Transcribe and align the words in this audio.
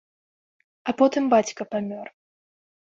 А 0.89 0.95
потым 1.03 1.23
бацька 1.37 1.63
памёр. 1.73 2.07